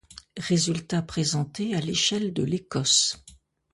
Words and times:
Résultats 0.39 1.03
présentés 1.03 1.75
à 1.75 1.79
l'échelle 1.79 2.33
de 2.33 2.41
l'Écosse. 2.41 3.23